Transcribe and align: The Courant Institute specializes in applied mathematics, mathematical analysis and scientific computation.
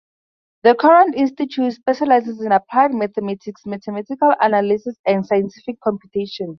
The 0.63 0.73
Courant 0.73 1.13
Institute 1.13 1.73
specializes 1.73 2.41
in 2.41 2.51
applied 2.51 2.91
mathematics, 2.91 3.67
mathematical 3.67 4.33
analysis 4.41 4.95
and 5.05 5.23
scientific 5.23 5.79
computation. 5.81 6.47